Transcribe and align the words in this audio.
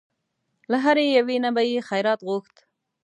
له 0.71 0.77
هرې 0.85 1.05
یوې 1.17 1.37
نه 1.43 1.49
به 1.55 1.61
یې 1.71 1.79
خیرات 1.89 2.19
غوښت. 2.27 2.55